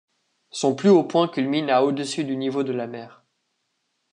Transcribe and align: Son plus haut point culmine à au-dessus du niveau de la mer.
Son 0.49 0.73
plus 0.73 0.89
haut 0.89 1.03
point 1.03 1.27
culmine 1.27 1.69
à 1.69 1.83
au-dessus 1.83 2.23
du 2.23 2.35
niveau 2.35 2.63
de 2.63 2.71
la 2.71 2.87
mer. 2.87 3.23